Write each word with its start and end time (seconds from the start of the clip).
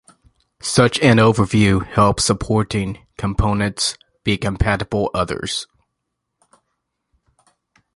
Such 0.63 0.97
an 1.01 1.17
overview 1.19 1.85
helps 1.85 2.25
supporting 2.25 3.05
components 3.19 3.99
be 4.23 4.35
compatible 4.35 5.11
others. 5.13 5.67